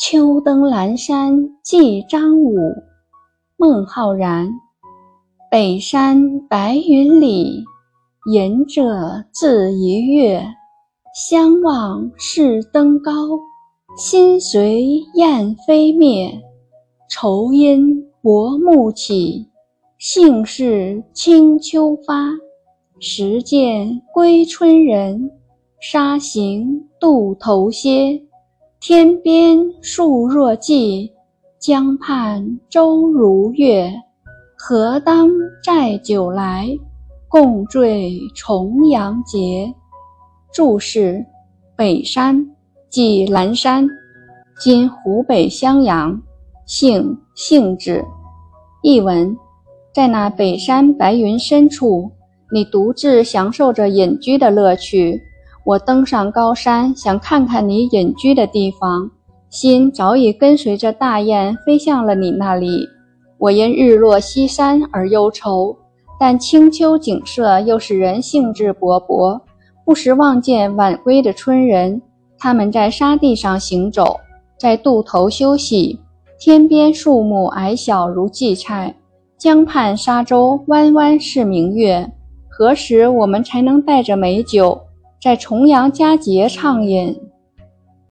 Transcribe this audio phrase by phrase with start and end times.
[0.00, 2.72] 秋登兰山记张武，
[3.56, 4.50] 孟浩然。
[5.50, 7.64] 北山白云里，
[8.32, 10.42] 隐者自一月。
[11.14, 13.12] 相望是登高，
[13.96, 16.40] 心随雁飞灭。
[17.08, 19.48] 愁因薄暮起，
[19.98, 22.30] 兴是清秋发。
[23.00, 25.30] 时见归春人，
[25.80, 28.22] 沙行渡头歇。
[28.80, 31.12] 天边树若荠，
[31.58, 33.92] 江畔舟如月。
[34.56, 35.28] 何当
[35.62, 36.66] 载酒来，
[37.28, 39.70] 共醉重阳节。
[40.50, 41.22] 注释：
[41.76, 42.42] 北山
[42.88, 43.86] 即南山，
[44.58, 46.18] 今湖北襄阳。
[46.64, 48.02] 兴兴致。
[48.82, 49.36] 译文：
[49.92, 52.10] 在那北山白云深处，
[52.50, 55.20] 你独自享受着隐居的乐趣。
[55.70, 59.08] 我登上高山，想看看你隐居的地方，
[59.50, 62.88] 心早已跟随着大雁飞向了你那里。
[63.38, 65.76] 我因日落西山而忧愁，
[66.18, 69.40] 但清秋景色又使人兴致勃勃，
[69.84, 72.02] 不时望见晚归的春人。
[72.36, 74.18] 他们在沙地上行走，
[74.58, 76.00] 在渡头休息。
[76.40, 78.96] 天边树木矮小如荠菜，
[79.38, 82.10] 江畔沙洲弯弯是明月。
[82.48, 84.80] 何时我们才能带着美酒，
[85.20, 87.29] 在重阳佳节畅饮？